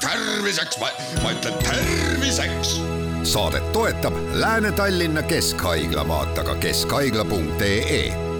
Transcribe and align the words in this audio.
terviseks, 0.00 0.78
ma 1.22 1.30
ütlen 1.30 1.54
terviseks. 1.54 2.80
saadet 3.22 3.72
toetab 3.72 4.14
Lääne-Tallinna 4.32 5.22
Keskhaigla, 5.22 6.08
vaata 6.08 6.44
ka 6.44 6.54
keskhaigla.ee 6.54 8.30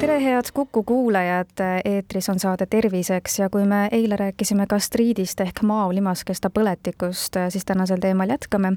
tere, 0.00 0.24
head 0.24 0.44
Kuku 0.54 0.82
kuulajad, 0.82 1.48
eetris 1.84 2.28
on 2.28 2.38
saade 2.38 2.66
Terviseks 2.66 3.38
ja 3.38 3.50
kui 3.50 3.64
me 3.66 3.88
eile 3.92 4.16
rääkisime 4.16 4.66
gastriidist 4.66 5.40
ehk 5.40 5.62
maolimaskesta 5.62 6.50
põletikust, 6.50 7.38
siis 7.48 7.64
tänasel 7.64 7.98
teemal 8.00 8.28
jätkame. 8.28 8.72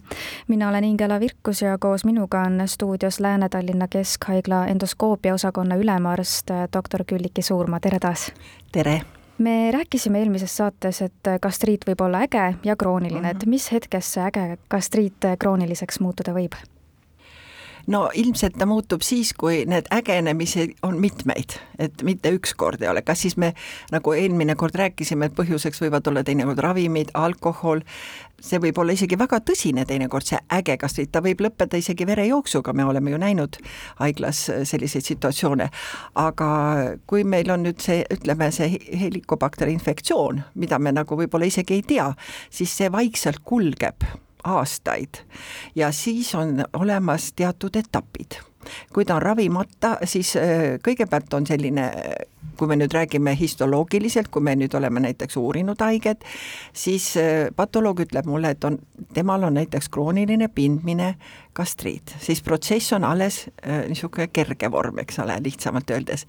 mina 0.47 0.69
olen 0.69 0.83
Ingela 0.83 1.19
Virkus 1.19 1.61
ja 1.61 1.78
koos 1.78 2.05
minuga 2.05 2.42
on 2.42 2.61
stuudios 2.65 3.19
Lääne-Tallinna 3.19 3.87
Keskhaigla 3.87 4.65
endoskoopia 4.68 5.33
osakonna 5.33 5.75
ülemarst 5.75 6.47
doktor 6.74 7.04
Külliki 7.04 7.42
Suurma, 7.42 7.79
tere 7.79 8.00
taas! 8.00 8.32
tere! 8.71 9.01
Me 9.37 9.71
rääkisime 9.71 10.19
eelmises 10.19 10.57
saates, 10.57 11.01
et 11.01 11.29
gastriit 11.41 11.86
võib 11.87 12.01
olla 12.01 12.23
äge 12.25 12.55
ja 12.64 12.75
krooniline 12.75 13.19
mm, 13.19 13.25
-hmm. 13.25 13.36
et 13.36 13.43
mhm. 13.45 13.50
mis 13.50 13.71
hetkest 13.71 14.18
see 14.18 14.23
äge 14.23 14.57
gastriit 14.69 15.32
krooniliseks 15.39 16.00
muutuda 16.00 16.33
võib? 16.33 16.57
No 17.87 18.07
ilmselt 18.14 18.57
ta 18.59 18.68
muutub 18.68 19.04
siis, 19.05 19.33
kui 19.37 19.64
need 19.69 19.87
ägenemisi 19.93 20.68
on 20.83 21.00
mitmeid, 21.01 21.57
et 21.79 22.04
mitte 22.04 22.32
üks 22.36 22.54
kord 22.59 22.83
ei 22.83 22.91
ole, 22.91 23.04
kas 23.07 23.23
siis 23.25 23.37
me 23.39 23.54
nagu 23.93 24.14
eelmine 24.14 24.57
kord 24.59 24.75
rääkisime, 24.78 25.29
et 25.29 25.37
põhjuseks 25.37 25.82
võivad 25.86 26.07
olla 26.11 26.23
teinekord 26.28 26.59
ravimid, 26.64 27.14
alkohol, 27.18 27.83
see 28.43 28.59
võib 28.61 28.78
olla 28.81 28.93
isegi 28.93 29.18
väga 29.19 29.39
tõsine 29.47 29.87
teinekord, 29.87 30.28
see 30.28 30.39
äge 30.59 30.78
gastriit, 30.81 31.11
ta 31.15 31.23
võib 31.25 31.42
lõppeda 31.47 31.79
isegi 31.79 32.05
verejooksuga, 32.08 32.75
me 32.75 32.86
oleme 32.86 33.16
ju 33.16 33.22
näinud 33.23 33.58
haiglas 34.02 34.44
selliseid 34.69 35.08
situatsioone, 35.08 35.72
aga 36.28 36.52
kui 37.09 37.23
meil 37.23 37.52
on 37.56 37.66
nüüd 37.66 37.81
see, 37.83 38.03
ütleme, 38.14 38.52
see 38.53 38.75
helikobakteri 39.00 39.73
infektsioon, 39.78 40.44
mida 40.59 40.80
me 40.80 40.94
nagu 40.95 41.19
võib-olla 41.19 41.50
isegi 41.50 41.80
ei 41.80 41.90
tea, 41.95 42.12
siis 42.52 42.75
see 42.78 42.92
vaikselt 42.94 43.45
kulgeb 43.47 44.06
aastaid 44.44 45.24
ja 45.76 45.92
siis 45.92 46.36
on 46.36 46.64
olemas 46.74 47.34
teatud 47.34 47.76
etapid. 47.76 48.42
Kui 48.94 49.06
ta 49.06 49.18
on 49.18 49.22
ravimata, 49.22 49.98
siis 50.06 50.36
äh, 50.36 50.78
kõigepealt 50.84 51.34
on 51.38 51.48
selline 51.48 51.92
kui 52.58 52.68
me 52.68 52.78
nüüd 52.78 52.94
räägime 52.94 53.36
histoloogiliselt, 53.38 54.32
kui 54.34 54.42
me 54.42 54.56
nüüd 54.58 54.74
oleme 54.78 55.02
näiteks 55.04 55.38
uurinud 55.38 55.82
haiget, 55.84 56.24
siis 56.74 57.12
äh, 57.22 57.48
patoloog 57.56 58.02
ütleb 58.08 58.26
mulle, 58.30 58.56
et 58.56 58.64
on, 58.66 58.80
temal 59.14 59.46
on 59.48 59.58
näiteks 59.59 59.92
krooniline 59.94 60.50
pindmine 60.54 61.14
gastriit, 61.58 62.16
siis 62.22 62.42
protsess 62.46 62.94
on 62.98 63.06
alles 63.06 63.44
äh, 63.62 63.84
niisugune 63.90 64.30
kerge 64.34 64.72
vorm, 64.74 65.02
eks 65.04 65.20
ole, 65.24 65.38
lihtsamalt 65.44 65.94
öeldes. 65.94 66.26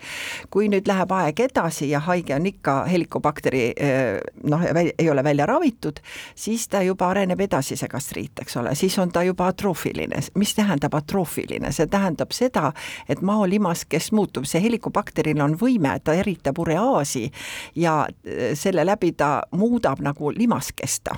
kui 0.50 0.69
nüüd 0.69 0.89
läheb 0.89 1.12
aeg 1.12 1.41
edasi 1.48 1.91
ja 1.91 2.00
haige 2.05 2.36
on 2.36 2.47
ikka 2.48 2.77
helikobakteri 2.89 3.62
noh, 4.48 4.62
ei 4.98 5.11
ole 5.11 5.25
välja 5.25 5.47
ravitud, 5.47 6.00
siis 6.34 6.69
ta 6.69 6.83
juba 6.83 7.08
areneb 7.11 7.41
edasi, 7.41 7.77
see 7.77 7.89
gastriit, 7.89 8.41
eks 8.42 8.56
ole, 8.61 8.75
siis 8.77 8.98
on 8.98 9.12
ta 9.12 9.23
juba 9.23 9.48
atroofiline. 9.52 10.20
mis 10.34 10.55
tähendab 10.55 10.95
atroofiline, 10.95 11.73
see 11.73 11.86
tähendab 11.86 12.27
seda, 12.36 12.72
et 13.08 13.22
maolimas, 13.22 13.84
kes 13.88 14.12
muutub, 14.12 14.46
see 14.48 14.62
helikobakteril 14.62 15.40
on 15.44 15.56
võime, 15.58 15.96
ta 16.04 16.14
eritab 16.18 16.58
ureaasi 16.58 17.28
ja 17.76 18.00
äh, 18.06 18.52
selle 18.58 18.86
läbi 18.86 19.12
ta 19.12 19.42
muudab 19.56 20.02
nagu 20.04 20.32
limaskesta. 20.34 21.16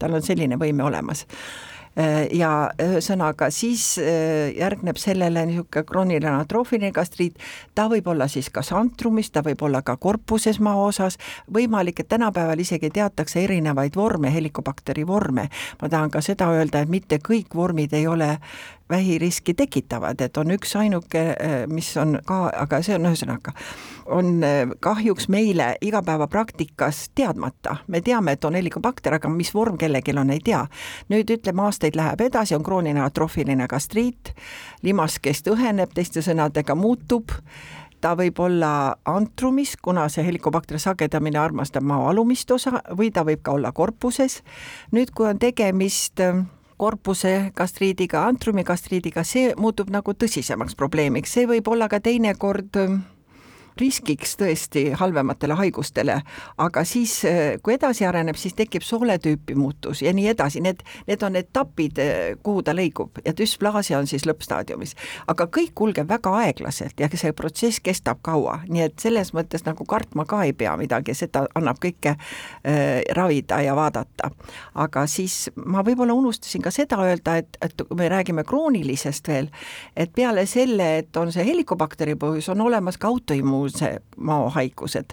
tal 0.00 0.14
on 0.16 0.22
selline 0.22 0.56
võime 0.56 0.82
olemas 0.82 1.26
äh, 1.26 2.28
ja 2.32 2.70
ühesõnaga 2.80 3.50
siis 3.50 3.98
äh, 3.98 4.52
järgneb 4.56 4.96
sellele 4.96 5.44
niisugune 5.46 5.84
krooniline 5.84 6.32
atroofiline 6.40 6.92
gastriit, 6.92 7.36
ta 7.74 7.88
võib 7.88 8.06
olla 8.08 8.28
siis 8.28 8.50
kas 8.50 8.72
antrumis, 8.72 9.30
ta 9.30 9.42
võib 9.42 9.62
olla 9.62 9.82
ka 9.82 9.96
korpuses 9.96 10.60
maoosas, 10.60 11.18
võimalik, 11.52 12.00
et 12.00 12.08
tänapäeval 12.08 12.58
isegi 12.60 12.90
teatakse 12.90 13.44
erinevaid 13.44 13.96
vorme, 13.96 14.32
helikobakteri 14.32 15.06
vorme. 15.06 15.48
ma 15.82 15.88
tahan 15.88 16.10
ka 16.10 16.20
seda 16.20 16.50
öelda, 16.54 16.80
et 16.80 16.88
mitte 16.88 17.18
kõik 17.18 17.54
vormid 17.54 17.92
ei 17.92 18.06
ole 18.06 18.38
vähiriski 18.90 19.54
tekitavad, 19.54 20.20
et 20.20 20.36
on 20.36 20.50
üksainuke, 20.50 21.22
äh, 21.28 21.66
mis 21.66 21.96
on 21.96 22.18
ka, 22.26 22.50
aga 22.56 22.82
see 22.82 22.96
on 22.98 23.08
ühesõnaga, 23.10 23.54
on 24.06 24.44
äh, 24.44 24.62
kahjuks 24.80 25.28
meile 25.28 25.74
igapäevapraktikas 25.80 27.10
teadmata. 27.14 27.76
me 27.86 28.00
teame, 28.00 28.32
et 28.32 28.44
on 28.44 28.54
helikobakter, 28.54 29.14
aga 29.14 29.28
mis 29.28 29.54
vorm 29.54 29.78
kellelgi 29.78 30.16
on, 30.18 30.30
ei 30.30 30.40
tea. 30.44 30.66
nüüd 31.08 31.30
ütleme, 31.30 31.62
aastaid 31.62 31.96
läheb 31.96 32.20
edasi, 32.20 32.54
on 32.54 32.62
krooniline 32.62 33.04
atroofiline 33.04 33.66
gastriit, 33.68 34.34
limaskest 34.82 35.46
õheneb, 35.48 35.94
teiste 35.94 36.22
sõnadega 36.22 36.74
muutub 36.74 37.30
ta 38.00 38.14
võib 38.16 38.38
olla 38.40 38.96
antrumis, 39.08 39.74
kuna 39.82 40.08
see 40.08 40.24
helikobakter 40.24 40.80
sagedamini 40.80 41.38
armastab 41.38 41.84
maa 41.84 42.08
alumist 42.10 42.50
osa 42.50 42.80
või 42.96 43.10
ta 43.12 43.24
võib 43.28 43.42
ka 43.44 43.52
olla 43.52 43.72
korpuses. 43.72 44.42
nüüd, 44.92 45.12
kui 45.14 45.28
on 45.28 45.38
tegemist 45.38 46.20
äh, 46.20 46.40
korpuse 46.80 47.52
gastriidiga, 47.56 48.24
antrumi 48.30 48.64
gastriidiga, 48.66 49.24
see 49.26 49.54
muutub 49.60 49.92
nagu 49.92 50.14
tõsisemaks 50.16 50.78
probleemiks, 50.80 51.36
see 51.36 51.48
võib 51.50 51.68
olla 51.68 51.90
ka 51.92 52.00
teinekord 52.04 52.80
riskiks 53.80 54.36
tõesti 54.40 54.90
halvematele 54.98 55.54
haigustele, 55.58 56.20
aga 56.58 56.84
siis, 56.84 57.24
eh, 57.24 57.58
kui 57.62 57.74
edasi 57.74 58.06
areneb, 58.06 58.36
siis 58.36 58.54
tekib 58.54 58.82
sooletüüpi 58.82 59.54
muutus 59.54 60.02
ja 60.02 60.12
nii 60.12 60.28
edasi, 60.32 60.60
need, 60.60 60.82
need 61.06 61.22
on 61.22 61.36
etapid, 61.36 61.98
eh, 61.98 62.36
kuhu 62.42 62.62
ta 62.62 62.74
liigub 62.76 63.18
ja 63.24 63.32
düsplaasia 63.36 63.98
on 63.98 64.06
siis 64.06 64.26
lõppstaadiumis. 64.26 64.94
aga 65.26 65.46
kõik 65.46 65.72
kulgeb 65.74 66.08
väga 66.08 66.30
aeglaselt 66.30 67.00
ja 67.00 67.08
see 67.14 67.32
protsess 67.32 67.80
kestab 67.80 68.18
kaua, 68.22 68.60
nii 68.68 68.82
et 68.82 68.98
selles 68.98 69.32
mõttes 69.32 69.64
nagu 69.66 69.84
kartma 69.84 70.24
ka 70.24 70.42
ei 70.42 70.52
pea 70.52 70.76
midagi, 70.76 71.14
seda 71.14 71.46
annab 71.54 71.78
kõike 71.82 72.16
äh, 72.16 73.02
ravida 73.16 73.60
ja 73.60 73.76
vaadata. 73.76 74.30
aga 74.74 75.06
siis 75.06 75.50
ma 75.54 75.82
võib-olla 75.82 76.14
unustasin 76.14 76.62
ka 76.62 76.70
seda 76.70 76.96
öelda, 77.04 77.36
et, 77.36 77.56
et 77.62 77.74
kui 77.88 77.96
me 77.96 78.08
räägime 78.08 78.44
kroonilisest 78.44 79.28
veel, 79.28 79.50
et 79.96 80.12
peale 80.14 80.46
selle, 80.46 80.98
et 80.98 81.16
on 81.16 81.32
see 81.32 81.44
helikobakteri 81.44 82.14
põhjus, 82.20 82.50
on 82.52 82.60
olemas 82.60 82.98
ka 82.98 83.08
autoimmuun 83.08 83.69
autoimmuunse 83.70 84.02
maohaigused. 84.16 85.04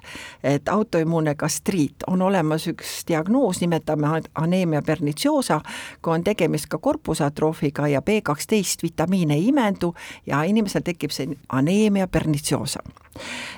et 0.44 0.70
autoimmuunne 0.70 1.36
gastriit 1.36 1.96
on 2.08 2.22
olemas 2.22 2.68
üks 2.68 3.04
diagnoos, 3.08 3.62
nimetame 3.62 4.08
aneemia 4.36 4.82
pernitsiosa, 4.82 5.62
kui 6.02 6.14
on 6.14 6.24
tegemist 6.24 6.66
ka 6.70 6.78
korpusatroofiga 6.78 7.88
ja 7.88 8.02
B 8.02 8.22
kaksteist 8.24 8.84
vitamiin 8.84 9.32
ei 9.32 9.48
imendu 9.48 9.94
ja 10.26 10.44
inimesel 10.44 10.82
tekib 10.82 11.12
see 11.12 11.28
aneemia 11.50 12.08
pernitsiosa. 12.08 12.80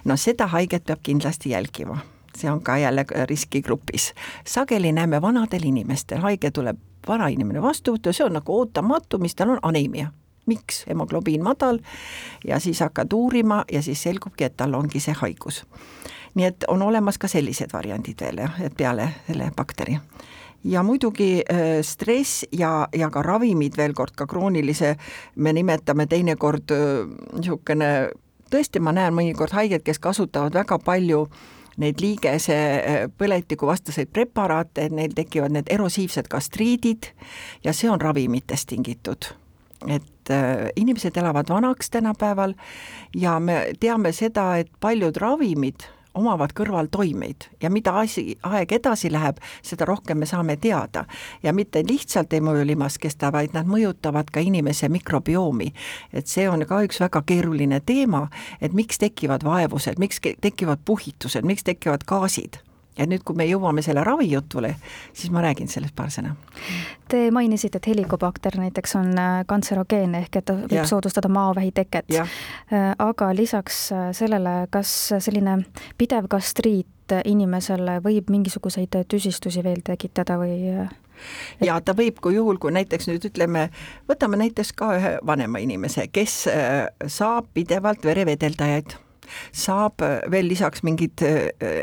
no 0.05 0.17
seda 0.17 0.47
haiget 0.47 0.85
peab 0.85 0.99
kindlasti 1.03 1.49
jälgima 1.49 1.97
see 2.37 2.51
on 2.51 2.61
ka 2.61 2.77
jälle 2.77 3.05
riskigrupis. 3.25 4.13
sageli 4.45 4.91
näeme 4.91 5.21
vanadel 5.21 5.63
inimestel, 5.63 6.21
haige 6.21 6.51
tuleb 6.51 6.77
vana 7.07 7.27
inimene 7.27 7.61
vastu 7.61 7.93
võtta, 7.93 8.13
see 8.13 8.25
on 8.25 8.33
nagu 8.33 8.59
ootamatu, 8.59 9.17
mis 9.17 9.35
tal 9.35 9.49
on 9.49 9.59
aneemia 9.61 10.11
miks 10.49 10.83
hemoglobiin 10.89 11.43
madal 11.45 11.79
ja 12.47 12.59
siis 12.59 12.81
hakkad 12.85 13.13
uurima 13.13 13.63
ja 13.71 13.81
siis 13.85 14.03
selgubki, 14.03 14.49
et 14.49 14.57
tal 14.57 14.73
ongi 14.73 14.99
see 15.03 15.15
haigus. 15.21 15.63
nii 16.35 16.45
et 16.45 16.65
on 16.67 16.81
olemas 16.81 17.17
ka 17.17 17.27
sellised 17.27 17.73
variandid 17.73 18.21
veel 18.21 18.43
jah, 18.43 18.59
et 18.61 18.75
peale 18.77 19.09
selle 19.27 19.51
bakteri 19.55 19.97
ja 20.63 20.83
muidugi 20.83 21.41
äh, 21.41 21.81
stress 21.81 22.45
ja, 22.51 22.87
ja 22.93 23.09
ka 23.09 23.23
ravimid 23.23 23.77
veel 23.77 23.93
kord, 23.93 24.15
ka 24.15 24.27
kroonilise, 24.27 24.95
me 25.35 25.53
nimetame 25.53 26.07
teinekord 26.09 26.73
äh, 26.75 27.05
niisugune, 27.37 27.91
tõesti, 28.51 28.81
ma 28.83 28.93
näen 28.95 29.15
mõnikord 29.15 29.55
haigeid, 29.55 29.85
kes 29.85 30.01
kasutavad 30.03 30.55
väga 30.55 30.79
palju 30.83 31.25
neid 31.79 32.01
liigese 32.03 32.55
äh, 32.55 33.01
põletikuvastaseid 33.17 34.11
preparaate, 34.13 34.89
et 34.89 34.95
neil 34.95 35.15
tekivad 35.15 35.55
need 35.55 35.71
erosiivsed 35.71 36.27
gastriidid 36.31 37.13
ja 37.63 37.73
see 37.73 37.91
on 37.91 38.01
ravimitest 38.01 38.69
tingitud 38.73 39.31
et 39.87 40.03
äh, 40.31 40.69
inimesed 40.75 41.17
elavad 41.17 41.49
vanaks 41.49 41.89
tänapäeval 41.89 42.53
ja 43.15 43.39
me 43.39 43.73
teame 43.79 44.11
seda, 44.11 44.57
et 44.57 44.71
paljud 44.79 45.17
ravimid 45.17 45.87
omavad 46.19 46.53
kõrvaltoimeid 46.57 47.49
ja 47.61 47.69
mida 47.69 47.93
asi, 48.01 48.33
aeg 48.43 48.71
edasi 48.79 49.11
läheb, 49.13 49.39
seda 49.65 49.87
rohkem 49.89 50.19
me 50.19 50.27
saame 50.29 50.57
teada. 50.57 51.05
ja 51.43 51.53
mitte 51.53 51.83
lihtsalt 51.87 52.33
ei 52.33 52.41
mõju 52.41 52.65
limaskesta, 52.67 53.31
vaid 53.31 53.53
nad 53.53 53.67
mõjutavad 53.67 54.31
ka 54.31 54.39
inimese 54.39 54.89
mikrobiomi. 54.89 55.73
et 56.13 56.27
see 56.27 56.49
on 56.49 56.65
ka 56.65 56.81
üks 56.83 56.99
väga 56.99 57.21
keeruline 57.25 57.79
teema, 57.79 58.27
et 58.61 58.73
miks 58.73 58.97
tekivad 58.97 59.43
vaevused, 59.43 59.99
miks 59.99 60.19
tekivad 60.41 60.79
puhitused, 60.85 61.45
miks 61.45 61.63
tekivad 61.63 62.03
gaasid 62.05 62.59
ja 62.99 63.07
nüüd, 63.07 63.23
kui 63.25 63.37
me 63.39 63.47
jõuame 63.47 63.83
selle 63.85 64.03
ravijutule, 64.05 64.73
siis 65.13 65.31
ma 65.33 65.43
räägin 65.43 65.71
sellest 65.71 65.95
paar 65.95 66.11
sõna. 66.13 66.35
Te 67.09 67.29
mainisite, 67.33 67.79
et 67.79 67.89
helikobakter 67.89 68.59
näiteks 68.59 68.95
on 68.99 69.11
äh, 69.17 69.41
kantserogeenne 69.49 70.23
ehk 70.25 70.41
et 70.41 70.47
ta 70.49 70.57
võib 70.59 70.77
ja. 70.77 70.85
soodustada 70.89 71.31
maovähi 71.31 71.71
teket. 71.75 72.11
Äh, 72.19 72.91
aga 72.99 73.31
lisaks 73.35 73.87
äh, 73.95 74.09
sellele, 74.17 74.61
kas 74.73 74.95
selline 75.17 75.61
pidev 75.97 76.29
gastriit 76.31 76.87
inimesele 77.25 77.97
võib 78.05 78.27
mingisuguseid 78.29 78.93
tüsistusi 79.09 79.63
veel 79.65 79.79
tekitada 79.81 80.35
või 80.37 80.69
ja 81.65 81.79
ta 81.81 81.95
võib, 81.97 82.19
kui 82.21 82.35
juhul, 82.35 82.59
kui 82.61 82.69
näiteks 82.75 83.09
nüüd 83.09 83.25
ütleme, 83.31 83.71
võtame 84.07 84.37
näiteks 84.43 84.75
ka 84.77 84.91
ühe 84.99 85.15
vanema 85.25 85.57
inimese, 85.57 86.05
kes 86.13 86.43
saab 87.09 87.49
pidevalt 87.57 88.05
verevedeldajaid 88.05 88.93
saab 89.51 90.03
veel 90.31 90.47
lisaks 90.49 90.83
mingeid 90.83 91.23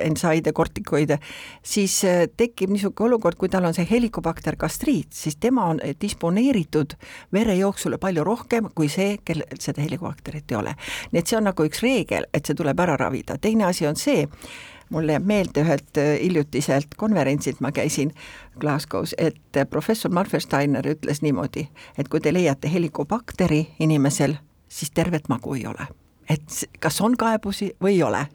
entsaide, 0.03 0.53
kortikoide, 0.57 1.19
siis 1.63 1.99
tekib 2.37 2.73
niisugune 2.73 3.11
olukord, 3.11 3.39
kui 3.39 3.51
tal 3.53 3.67
on 3.69 3.75
see 3.77 3.87
helikobakter 3.91 4.57
gastriit, 4.61 5.13
siis 5.15 5.37
tema 5.41 5.67
on 5.71 5.81
disponeeritud 6.01 6.97
verejooksule 7.33 7.99
palju 8.03 8.25
rohkem 8.25 8.71
kui 8.75 8.89
see, 8.93 9.19
kellel 9.25 9.61
seda 9.61 9.83
helikobakterit 9.85 10.53
ei 10.53 10.61
ole. 10.61 10.77
nii 11.13 11.21
et 11.21 11.27
see 11.27 11.39
on 11.39 11.47
nagu 11.49 11.67
üks 11.67 11.83
reegel, 11.85 12.27
et 12.35 12.47
see 12.47 12.57
tuleb 12.57 12.81
ära 12.81 12.97
ravida, 13.01 13.39
teine 13.41 13.69
asi 13.69 13.87
on 13.87 13.99
see, 14.01 14.27
mulle 14.91 15.17
jääb 15.17 15.27
meelde 15.27 15.65
ühelt 15.65 16.01
hiljutiselt 16.23 16.95
konverentsilt 16.97 17.61
ma 17.61 17.73
käisin 17.75 18.13
Glasgow's, 18.61 19.15
et 19.19 19.61
professor 19.71 20.13
Marfersteiner 20.13 20.87
ütles 20.87 21.23
niimoodi, 21.23 21.69
et 21.99 22.09
kui 22.09 22.21
te 22.21 22.33
leiate 22.35 22.71
helikobakteri 22.73 23.67
inimesel, 23.81 24.39
siis 24.69 24.91
tervet 24.91 25.29
magu 25.29 25.55
ei 25.55 25.67
ole. 25.67 25.89
Et 26.31 26.81
kas 26.81 27.01
on 27.01 27.17
kaebusi 27.17 27.73
või 27.83 27.97
ei 27.97 28.03
ole. 28.03 28.27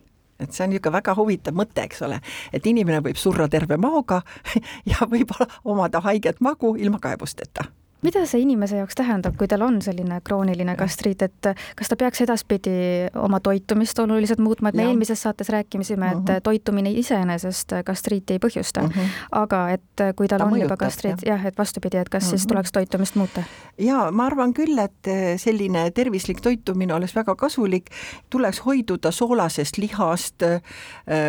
Et 0.42 0.50
see 0.54 0.66
on 0.66 0.72
niisugune 0.74 0.96
väga 0.98 1.14
huvitav 1.16 1.54
mõte, 1.54 1.84
eks 1.86 2.02
ole, 2.08 2.18
et 2.54 2.66
inimene 2.66 3.04
võib 3.06 3.20
surra 3.22 3.46
terve 3.50 3.78
maoga 3.78 4.22
ja 4.92 5.06
võib 5.10 5.36
omada 5.64 6.02
haiget 6.02 6.42
magu 6.42 6.76
ilma 6.80 7.00
kaebusteta 7.00 7.68
mida 8.02 8.24
see 8.26 8.42
inimese 8.44 8.80
jaoks 8.80 8.98
tähendab, 8.98 9.36
kui 9.38 9.48
tal 9.50 9.62
on 9.66 9.80
selline 9.84 10.20
krooniline 10.26 10.76
gastriit, 10.80 11.22
et 11.26 11.50
kas 11.78 11.92
ta 11.92 11.98
peaks 12.00 12.24
edaspidi 12.26 12.74
oma 13.20 13.40
toitumist 13.44 14.00
oluliselt 14.02 14.42
muutma, 14.42 14.72
et 14.72 14.80
me 14.80 14.86
ja. 14.86 14.92
eelmises 14.92 15.22
saates 15.22 15.50
rääkisime, 15.54 16.08
et 16.08 16.16
uh 16.16 16.22
mhm. 16.22 16.28
-huh. 16.30 16.42
toitumine 16.44 16.92
iseenesest 16.92 17.74
gastriiti 17.86 18.34
ei 18.34 18.40
põhjusta 18.40 18.82
mhm. 18.82 18.92
-huh. 18.92 19.26
aga 19.32 19.70
et 19.70 20.06
kui 20.16 20.28
tal 20.28 20.40
ta 20.40 20.46
on 20.46 20.54
mõjutab, 20.54 20.64
juba 20.64 20.78
gastriit, 20.78 21.26
jah, 21.26 21.46
et 21.46 21.58
vastupidi, 21.58 21.98
et 21.98 22.10
kas 22.10 22.24
uh 22.24 22.28
-huh. 22.28 22.30
siis 22.30 22.42
mhm. 22.46 22.50
tuleks 22.50 22.72
toitumist 22.72 23.16
muuta? 23.16 23.44
jaa, 23.78 24.12
ma 24.12 24.26
arvan 24.26 24.54
küll, 24.54 24.80
et 24.80 25.38
selline 25.38 25.92
tervislik 25.92 26.42
toitumine 26.42 26.94
oleks 26.94 27.16
väga 27.16 27.36
kasulik, 27.36 27.90
tuleks 28.30 28.66
hoiduda 28.66 29.12
soolasest 29.12 29.78
lihast, 29.78 30.36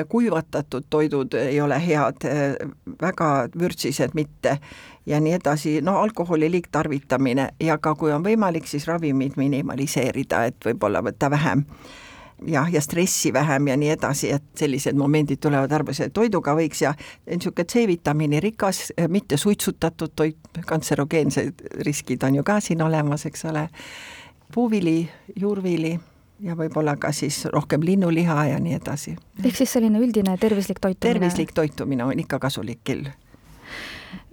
kuivatatud 0.09 0.85
toidud 0.91 1.35
ei 1.35 1.61
ole 1.61 1.87
head, 1.87 2.17
väga 3.01 3.49
vürtsised 3.59 4.11
mitte 4.15 4.59
ja 5.07 5.21
nii 5.21 5.33
edasi, 5.33 5.81
no 5.83 5.97
alkoholi 5.99 6.51
liigtarvitamine 6.63 7.49
ja 7.61 7.79
ka 7.79 7.95
kui 7.95 8.13
on 8.13 8.23
võimalik, 8.25 8.67
siis 8.67 8.87
ravimid 8.87 9.33
minimaliseerida, 9.37 10.45
et 10.45 10.57
võib-olla 10.65 11.03
võtta 11.03 11.31
vähem 11.31 11.65
jah, 12.47 12.73
ja 12.73 12.81
stressi 12.81 13.33
vähem 13.33 13.69
ja 13.69 13.77
nii 13.77 13.91
edasi, 13.91 14.33
et 14.33 14.43
sellised 14.59 14.97
momendid 14.97 15.39
tulevad 15.41 15.73
arvesse, 15.73 16.11
toiduga 16.11 16.55
võiks 16.55 16.83
ja 16.83 16.95
niisugune 17.27 17.65
C-vitamiini 17.67 18.41
rikas, 18.41 18.93
mitte 19.09 19.37
suitsutatud 19.37 20.13
toit, 20.17 20.39
kantserogeensed 20.67 21.63
riskid 21.87 22.23
on 22.23 22.35
ju 22.35 22.43
ka 22.43 22.61
siin 22.61 22.83
olemas, 22.83 23.27
eks 23.27 23.45
ole, 23.45 23.69
puuvili, 24.55 25.09
juurvili 25.37 25.99
ja 26.43 26.57
võib-olla 26.59 26.97
ka 26.97 27.13
siis 27.13 27.45
rohkem 27.45 27.83
linnuliha 27.83 28.47
ja 28.47 28.59
nii 28.59 28.75
edasi. 28.75 29.17
ehk 29.45 29.57
siis 29.57 29.73
selline 29.73 29.99
üldine 29.99 30.37
tervislik 30.39 30.81
toitumine? 30.81 31.13
tervislik 31.13 31.53
toitumine 31.55 32.05
on 32.05 32.19
ikka 32.19 32.39
kasulik 32.39 32.83
küll 32.85 33.07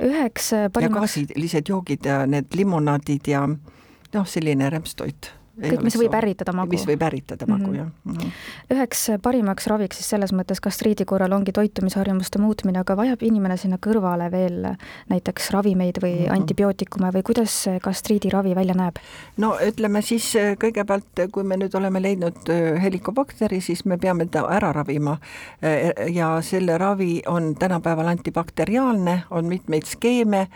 üheks 0.03 0.51
parimaks 0.73 1.17
ja 1.17 1.25
gaasilised 1.25 1.69
joogid 1.69 2.05
ja 2.05 2.25
need 2.27 2.55
limonaadid 2.55 3.27
ja 3.27 3.45
noh, 3.47 4.25
selline 4.27 4.69
rämpstoit 4.69 5.33
kõik, 5.61 5.83
mis 5.83 5.97
võib 5.99 6.15
ärritada 6.19 6.53
magu. 6.55 6.73
mis 6.73 6.85
võib 6.87 7.03
ärritada 7.03 7.47
magu 7.49 7.67
mm, 7.67 7.73
-hmm. 7.73 7.77
jah 7.77 7.87
mm. 8.03 8.13
-hmm. 8.15 8.75
üheks 8.75 9.05
parimaks 9.21 9.67
raviks 9.67 9.97
siis 9.97 10.09
selles 10.15 10.33
mõttes 10.33 10.61
gastriidi 10.61 11.05
korral 11.05 11.33
ongi 11.33 11.51
toitumisharjumuste 11.51 12.39
muutmine, 12.39 12.79
aga 12.79 12.95
vajab 12.95 13.23
inimene 13.23 13.57
sinna 13.57 13.77
kõrvale 13.77 14.31
veel 14.31 14.75
näiteks 15.09 15.51
ravimeid 15.51 16.01
või 16.03 16.13
mm 16.19 16.25
-hmm. 16.25 16.39
antibiootikume 16.39 17.11
või 17.13 17.23
kuidas 17.23 17.63
see 17.63 17.79
gastriidiravi 17.79 18.55
välja 18.55 18.73
näeb? 18.73 18.95
no 19.37 19.55
ütleme 19.67 20.01
siis 20.01 20.35
äh, 20.35 20.55
kõigepealt, 20.57 21.25
kui 21.31 21.43
me 21.43 21.57
nüüd 21.57 21.75
oleme 21.75 22.01
leidnud 22.01 22.49
äh, 22.49 22.81
helikobakteri, 22.81 23.61
siis 23.61 23.85
me 23.85 23.97
peame 23.97 24.25
ta 24.25 24.45
ära 24.49 24.73
ravima. 24.73 25.17
Äh, 25.63 26.13
ja 26.13 26.41
selle 26.41 26.77
ravi 26.77 27.21
on 27.27 27.55
tänapäeval 27.55 28.07
antibakteriaalne, 28.07 29.23
on 29.29 29.45
mitmeid 29.45 29.85
skeeme 29.85 30.47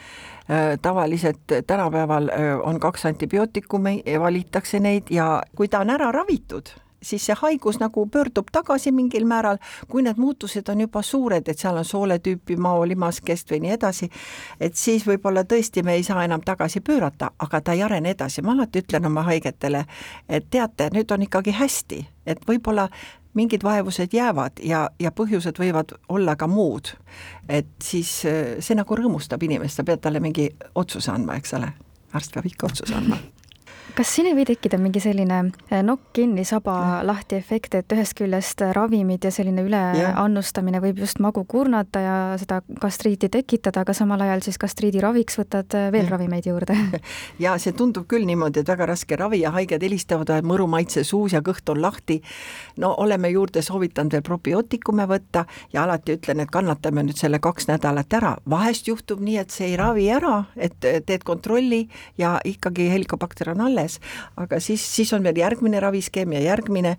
Äh, 0.42 0.42
tavaliselt 0.81 1.39
tänapäeval 1.67 2.29
äh, 2.29 2.59
on 2.63 2.79
kaks 2.79 3.05
antibiootikumi, 3.05 4.03
valitakse 4.19 4.79
neid 4.79 5.03
ja 5.09 5.41
kui 5.55 5.67
ta 5.67 5.79
on 5.79 5.89
ära 5.89 6.11
ravitud, 6.11 6.69
siis 7.03 7.25
see 7.25 7.35
haigus 7.41 7.79
nagu 7.79 8.05
pöördub 8.11 8.51
tagasi 8.51 8.91
mingil 8.91 9.25
määral, 9.25 9.57
kui 9.87 10.03
need 10.03 10.17
muutused 10.17 10.69
on 10.69 10.81
juba 10.81 11.01
suured, 11.01 11.47
et 11.47 11.59
seal 11.59 11.77
on 11.77 11.85
sooletüüpi 11.85 12.57
mao, 12.57 12.85
limaskest 12.87 13.51
või 13.51 13.63
nii 13.65 13.73
edasi, 13.77 14.09
et 14.59 14.75
siis 14.79 15.07
võib-olla 15.07 15.43
tõesti 15.43 15.83
me 15.83 15.97
ei 15.99 16.03
saa 16.03 16.23
enam 16.25 16.41
tagasi 16.45 16.81
pöörata, 16.81 17.31
aga 17.39 17.61
ta 17.61 17.73
ei 17.73 17.83
arene 17.83 18.15
edasi, 18.15 18.41
ma 18.41 18.55
alati 18.55 18.83
ütlen 18.83 19.05
oma 19.07 19.23
haigetele, 19.27 19.85
et 20.29 20.49
teate, 20.49 20.89
nüüd 20.93 21.11
on 21.11 21.27
ikkagi 21.27 21.55
hästi, 21.59 22.05
et 22.25 22.47
võib-olla 22.47 22.89
mingid 23.33 23.63
vaevused 23.63 24.13
jäävad 24.13 24.61
ja, 24.63 24.87
ja 24.99 25.11
põhjused 25.11 25.59
võivad 25.59 25.95
olla 26.09 26.35
ka 26.35 26.47
muud. 26.47 26.93
et 27.49 27.71
siis 27.81 28.23
äh, 28.25 28.57
see 28.59 28.75
nagu 28.77 28.95
rõõmustab 28.95 29.43
inimest, 29.43 29.79
sa 29.79 29.83
pead 29.87 30.01
talle 30.01 30.19
mingi 30.23 30.49
otsuse 30.75 31.11
andma, 31.11 31.37
eks 31.37 31.53
ole, 31.59 31.73
arst 32.13 32.33
peab 32.33 32.45
ikka 32.49 32.71
otsuse 32.71 32.95
andma 32.95 33.17
kas 33.93 34.09
siin 34.15 34.27
ei 34.29 34.33
või 34.33 34.45
tekkida 34.47 34.77
mingi 34.81 35.01
selline 35.03 35.39
eh, 35.69 35.81
nokk 35.85 36.13
kinni, 36.17 36.45
saba 36.47 37.03
lahti 37.05 37.37
efekt, 37.37 37.75
et 37.77 37.93
ühest 37.93 38.15
küljest 38.17 38.63
ravimid 38.73 39.25
ja 39.25 39.31
selline 39.33 39.61
üleannustamine 39.65 40.81
võib 40.81 41.03
just 41.03 41.19
magu 41.23 41.43
kurnata 41.49 42.01
ja 42.01 42.15
seda 42.41 42.61
gastriiti 42.81 43.29
tekitada, 43.33 43.83
aga 43.83 43.93
samal 43.93 44.21
ajal 44.25 44.41
siis 44.45 44.57
gastriidi 44.61 45.01
raviks 45.03 45.37
võtad 45.37 45.77
eh, 45.77 45.89
veel 45.93 46.07
ja. 46.07 46.13
ravimeid 46.15 46.49
juurde? 46.49 46.77
ja 47.45 47.53
see 47.61 47.75
tundub 47.77 48.07
küll 48.09 48.25
niimoodi, 48.29 48.63
et 48.63 48.71
väga 48.73 48.87
raske 48.93 49.17
ravi 49.19 49.43
ja 49.43 49.53
haiged 49.53 49.85
helistavad, 49.85 50.31
et 50.33 50.47
mõru 50.47 50.67
maitse 50.71 51.05
suus 51.05 51.37
ja 51.37 51.43
kõht 51.45 51.69
on 51.69 51.81
lahti. 51.83 52.21
no 52.81 52.95
oleme 52.97 53.29
juurde 53.29 53.61
soovitanud 53.61 54.17
veel 54.17 54.25
probiootikume 54.25 55.05
võtta 55.09 55.45
ja 55.73 55.83
alati 55.83 56.17
ütlen, 56.17 56.41
et 56.41 56.51
kannatame 56.51 57.05
nüüd 57.05 57.19
selle 57.19 57.39
kaks 57.43 57.69
nädalat 57.69 58.13
ära, 58.13 58.35
vahest 58.49 58.87
juhtub 58.89 59.21
nii, 59.21 59.37
et 59.43 59.53
see 59.53 59.69
ei 59.73 59.77
ravi 59.77 60.09
ära, 60.09 60.43
et 60.57 60.79
teed 60.81 61.23
kontrolli 61.23 61.85
ja 62.17 62.39
ikkagi 62.45 62.89
helikobakter 62.89 63.53
on 63.53 63.61
alles 63.67 63.72
alles, 63.73 63.99
aga 64.37 64.61
siis, 64.61 64.85
siis 64.95 65.13
on 65.13 65.25
veel 65.25 65.41
järgmine 65.41 65.81
raviskeem 65.83 66.37
ja 66.37 66.43
järgmine, 66.53 66.97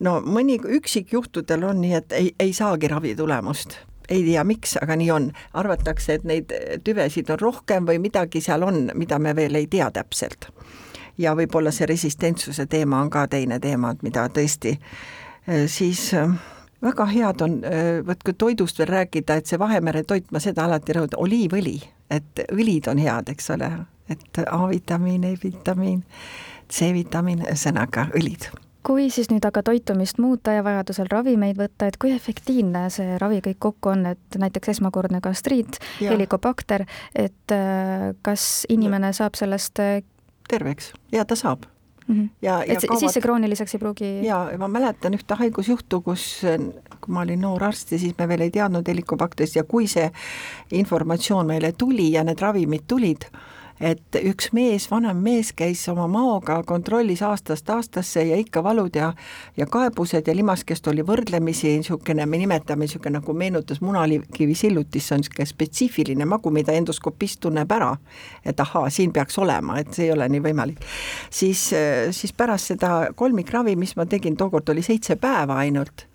no 0.00 0.20
mõni 0.22 0.60
üksikjuhtudel 0.62 1.66
on 1.66 1.82
nii, 1.82 1.96
et 1.98 2.12
ei, 2.18 2.34
ei 2.38 2.54
saagi 2.56 2.90
ravitulemust 2.92 3.80
ei 4.12 4.22
tea, 4.26 4.44
miks, 4.44 4.76
aga 4.82 4.96
nii 4.98 5.10
on. 5.14 5.30
arvatakse, 5.54 6.18
et 6.18 6.24
neid 6.28 6.52
tüvesid 6.84 7.30
on 7.32 7.40
rohkem 7.40 7.86
või 7.88 8.00
midagi 8.02 8.42
seal 8.44 8.64
on, 8.66 8.90
mida 8.98 9.18
me 9.18 9.34
veel 9.36 9.56
ei 9.60 9.66
tea 9.66 9.90
täpselt. 9.90 10.50
ja 11.18 11.34
võib-olla 11.36 11.70
see 11.70 11.86
resistentsuse 11.86 12.66
teema 12.66 13.02
on 13.04 13.10
ka 13.10 13.26
teine 13.28 13.58
teema, 13.60 13.92
et 13.92 14.02
mida 14.02 14.26
tõesti 14.32 14.72
eh, 14.72 15.66
siis 15.68 16.12
eh, 16.16 16.28
väga 16.82 17.06
head 17.06 17.42
on, 17.44 17.58
eh, 17.64 18.00
vot 18.06 18.22
kui 18.24 18.34
toidust 18.34 18.78
veel 18.78 18.88
rääkida, 18.88 19.36
et 19.36 19.46
see 19.46 19.58
Vahemere 19.58 20.02
toit, 20.08 20.30
ma 20.32 20.40
seda 20.40 20.64
alati 20.64 20.96
rõhutan, 20.96 21.20
oliivõli, 21.20 21.76
et 22.10 22.44
õlid 22.50 22.88
on 22.90 22.98
head, 22.98 23.28
eks 23.28 23.50
ole, 23.54 23.70
et 24.10 24.42
A-vitamiin, 24.46 25.24
E-vitamiin, 25.24 26.02
C-vitamiin, 26.72 27.46
ühesõnaga 27.46 28.08
õlid 28.18 28.50
kui 28.82 29.10
siis 29.14 29.28
nüüd 29.30 29.44
aga 29.46 29.62
toitumist 29.62 30.18
muuta 30.18 30.56
ja 30.56 30.62
vajadusel 30.66 31.06
ravimeid 31.10 31.58
võtta, 31.58 31.86
et 31.86 31.98
kui 32.02 32.10
efektiivne 32.10 32.88
see 32.90 33.18
ravi 33.22 33.38
kõik 33.44 33.60
kokku 33.62 33.92
on, 33.92 34.06
et 34.10 34.38
näiteks 34.42 34.72
esmakordne 34.74 35.20
gastriit, 35.22 35.78
helikobakter, 36.00 36.82
et 37.14 37.54
äh, 37.54 38.08
kas 38.26 38.66
inimene 38.72 39.12
saab 39.14 39.38
sellest 39.38 39.78
äh, 39.82 40.00
terveks 40.50 40.92
ja 41.12 41.24
ta 41.24 41.36
saab 41.38 41.64
mm. 42.06 42.14
-hmm. 42.14 42.28
ja, 42.42 42.64
ja 42.64 42.72
et 42.72 42.86
kaovad... 42.86 43.00
siis 43.00 43.12
see 43.12 43.22
krooniliseks 43.22 43.74
ei 43.74 43.80
pruugi? 43.80 44.10
jaa, 44.26 44.50
ma 44.58 44.68
mäletan 44.68 45.14
ühte 45.14 45.38
haigusjuhtu, 45.38 46.00
kus 46.00 46.42
kui 47.00 47.14
ma 47.14 47.20
olin 47.20 47.40
noor 47.40 47.64
arst 47.64 47.92
ja 47.92 47.98
siis 47.98 48.14
me 48.18 48.28
veel 48.28 48.40
ei 48.40 48.50
teadnud 48.50 48.88
helikobakterist 48.88 49.56
ja 49.56 49.64
kui 49.64 49.86
see 49.86 50.10
informatsioon 50.72 51.46
meile 51.46 51.72
tuli 51.72 52.12
ja 52.12 52.24
need 52.24 52.40
ravimid 52.40 52.86
tulid, 52.88 53.30
et 53.80 54.18
üks 54.22 54.50
mees, 54.52 54.88
vanem 54.90 55.18
mees 55.22 55.52
käis 55.56 55.82
oma 55.88 56.06
maoga, 56.10 56.60
kontrollis 56.66 57.22
aastast 57.22 57.70
aastasse 57.70 58.24
ja 58.28 58.36
ikka 58.36 58.62
valud 58.64 58.96
ja 58.96 59.12
ja 59.56 59.66
kaebused 59.66 60.28
ja 60.28 60.34
limaskest 60.36 60.86
oli 60.88 61.04
võrdlemisi 61.06 61.76
niisugune, 61.76 62.26
me 62.26 62.38
nimetame 62.38 62.86
niisugune 62.86 63.18
nagu 63.18 63.34
meenutas 63.36 63.80
munalikivi 63.80 64.54
sillutist, 64.54 65.08
see 65.08 65.16
on 65.16 65.24
niisugune 65.24 65.48
spetsiifiline 65.48 66.28
magu, 66.28 66.50
mida 66.50 66.72
endoskopist 66.76 67.40
tunneb 67.42 67.72
ära, 67.72 67.92
et 68.44 68.60
ahaa, 68.60 68.90
siin 68.90 69.12
peaks 69.12 69.38
olema, 69.38 69.78
et 69.80 69.92
see 69.94 70.08
ei 70.08 70.14
ole 70.14 70.28
nii 70.28 70.44
võimalik. 70.44 70.86
siis, 71.30 71.68
siis 72.10 72.32
pärast 72.32 72.74
seda 72.74 73.12
kolmikravi, 73.16 73.76
mis 73.76 73.96
ma 73.96 74.06
tegin, 74.06 74.36
tookord 74.36 74.68
oli 74.68 74.82
seitse 74.82 75.16
päeva 75.16 75.58
ainult 75.62 76.06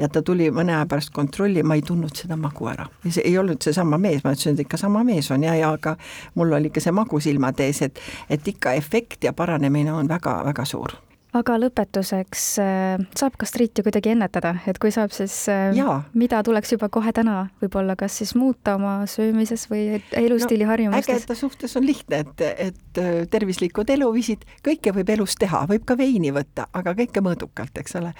ja 0.00 0.08
ta 0.08 0.22
tuli 0.22 0.48
mõne 0.54 0.74
aja 0.76 0.86
pärast 0.90 1.12
kontrolli, 1.16 1.62
ma 1.62 1.76
ei 1.78 1.84
tundnud 1.86 2.16
seda 2.16 2.36
magu 2.40 2.70
ära. 2.72 2.88
ja 3.04 3.12
see 3.12 3.26
ei 3.28 3.36
olnud 3.38 3.62
seesama 3.62 3.98
mees, 3.98 4.24
ma 4.24 4.34
ütlesin, 4.34 4.56
et 4.56 4.64
ikka 4.66 4.80
sama 4.80 5.04
mees 5.04 5.30
on 5.30 5.44
ja, 5.44 5.54
ja 5.58 5.72
aga 5.76 5.96
mul 6.34 6.56
oli 6.56 6.72
ikka 6.72 6.82
see 6.84 6.96
magu 6.96 7.20
silmade 7.20 7.68
ees, 7.68 7.82
et 7.86 8.00
et 8.30 8.48
ikka 8.48 8.72
efekt 8.78 9.24
ja 9.24 9.32
paranemine 9.32 9.92
on 9.92 10.08
väga-väga 10.08 10.64
suur 10.64 10.96
aga 11.36 11.56
lõpetuseks, 11.62 12.44
äh, 12.62 13.02
saab 13.18 13.36
gastriiti 13.40 13.84
kuidagi 13.86 14.12
ennetada, 14.14 14.54
et 14.70 14.78
kui 14.82 14.90
saab, 14.94 15.12
siis 15.14 15.34
äh, 15.52 15.70
Jaa. 15.76 16.00
mida 16.18 16.40
tuleks 16.46 16.74
juba 16.74 16.88
kohe 16.92 17.12
täna 17.14 17.44
võib-olla 17.62 17.94
kas 17.98 18.18
siis 18.20 18.34
muuta 18.38 18.74
oma 18.78 18.94
söömises 19.10 19.68
või 19.70 20.00
elustiili 20.16 20.66
no, 20.66 20.72
harjumustes? 20.72 21.22
ägeda 21.22 21.36
suhtes 21.38 21.76
on 21.78 21.86
lihtne, 21.86 22.22
et, 22.24 22.44
et 22.70 23.00
äh, 23.02 23.10
tervislikud 23.30 23.90
eluviisid, 23.94 24.42
kõike 24.66 24.94
võib 24.96 25.14
elus 25.14 25.36
teha, 25.38 25.62
võib 25.70 25.86
ka 25.86 25.96
veini 26.00 26.34
võtta, 26.34 26.66
aga 26.74 26.96
kõike 26.98 27.22
mõõdukalt, 27.24 27.78
eks 27.82 27.96
ole. 28.00 28.12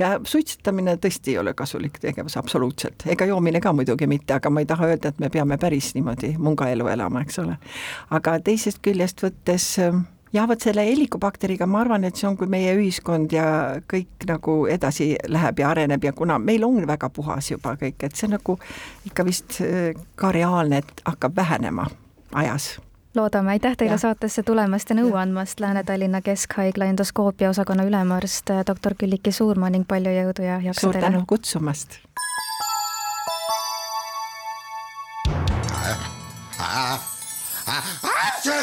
ja 0.00 0.16
suitsetamine 0.24 0.98
tõesti 1.00 1.34
ei 1.34 1.40
ole 1.40 1.56
kasulik 1.56 1.98
tegevus 2.02 2.36
absoluutselt, 2.40 3.08
ega 3.08 3.30
joomine 3.30 3.62
ka 3.64 3.72
muidugi 3.72 4.10
mitte, 4.10 4.36
aga 4.36 4.52
ma 4.52 4.64
ei 4.64 4.68
taha 4.68 4.92
öelda, 4.92 5.14
et 5.14 5.24
me 5.24 5.32
peame 5.32 5.56
päris 5.58 5.94
niimoodi 5.96 6.34
mungaelu 6.36 6.92
elama, 6.92 7.24
eks 7.24 7.40
ole. 7.44 7.56
aga 8.20 8.38
teisest 8.44 8.84
küljest 8.84 9.24
võttes 9.24 9.72
jah, 10.32 10.48
vot 10.48 10.60
selle 10.60 10.84
helikobakteriga 10.86 11.66
ma 11.66 11.82
arvan, 11.84 12.04
et 12.08 12.16
see 12.16 12.28
on, 12.28 12.36
kui 12.38 12.50
meie 12.50 12.74
ühiskond 12.78 13.32
ja 13.34 13.46
kõik 13.90 14.28
nagu 14.28 14.58
edasi 14.70 15.14
läheb 15.28 15.62
ja 15.62 15.70
areneb 15.70 16.04
ja 16.04 16.12
kuna 16.16 16.38
meil 16.42 16.66
on 16.66 16.86
väga 16.88 17.10
puhas 17.14 17.50
juba 17.50 17.76
kõik, 17.80 18.02
et 18.02 18.18
see 18.18 18.30
nagu 18.30 18.58
ikka 19.08 19.26
vist 19.28 19.62
äh, 19.64 19.94
ka 20.16 20.32
reaalne, 20.34 20.82
et 20.84 21.08
hakkab 21.08 21.36
vähenema 21.36 21.88
ajas 22.32 22.76
loodame, 23.18 23.50
aitäh 23.50 23.76
teile 23.76 23.96
ja. 23.96 23.98
saatesse 23.98 24.42
tulemast 24.46 24.90
ja 24.90 24.96
nõu 24.98 25.14
andmast, 25.18 25.60
Lääne-Tallinna 25.60 26.20
Keskhaigla 26.22 26.90
endoskoopia 26.92 27.50
osakonna 27.50 27.86
ülemarst 27.88 28.52
doktor 28.66 28.94
Külliki 28.98 29.32
Suurmaa 29.32 29.72
ning 29.74 29.88
palju 29.88 30.12
jõudu 30.12 30.46
ja 30.46 30.60
jaksu 30.62 30.92
teile! 30.92 31.00
suur 31.00 31.06
tänu 31.08 31.24
kutsumast! 31.26 31.98